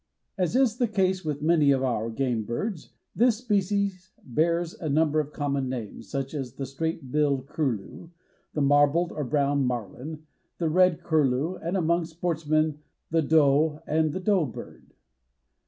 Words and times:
As 0.35 0.55
is 0.55 0.77
the 0.79 0.87
case 0.87 1.23
with 1.23 1.43
many 1.43 1.69
of 1.69 1.83
our 1.83 2.09
game 2.09 2.43
birds, 2.43 2.89
this 3.15 3.37
species 3.37 4.09
bears 4.23 4.73
a 4.79 4.89
number 4.89 5.19
of 5.19 5.31
common 5.31 5.69
names, 5.69 6.09
such 6.09 6.33
as 6.33 6.55
the 6.55 6.65
Straight 6.65 7.11
Billed 7.11 7.45
Curlew, 7.45 8.09
the 8.55 8.63
Marbled 8.63 9.11
or 9.11 9.23
Brown 9.23 9.63
Marlin, 9.63 10.25
the 10.57 10.69
Red 10.71 11.03
Curlew 11.03 11.53
and, 11.57 11.77
among 11.77 12.05
sportsmen, 12.05 12.79
the 13.11 13.21
Dough 13.21 13.83
and 13.85 14.11
the 14.11 14.19
Doe 14.19 14.47
Bird. 14.47 14.95